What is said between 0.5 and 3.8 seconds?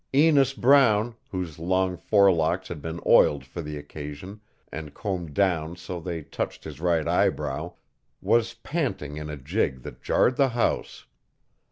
Brown, whose long forelocks had been oiled for the